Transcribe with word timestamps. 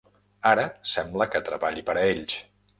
Ara 0.51 0.63
sembla 0.93 1.29
que 1.37 1.43
treballi 1.53 1.87
per 1.91 1.99
a 2.01 2.09
ells. 2.15 2.43